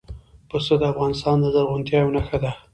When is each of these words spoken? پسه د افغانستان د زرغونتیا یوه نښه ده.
پسه 0.49 0.73
د 0.81 0.83
افغانستان 0.93 1.35
د 1.39 1.45
زرغونتیا 1.55 1.99
یوه 2.01 2.13
نښه 2.15 2.37
ده. 2.43 2.51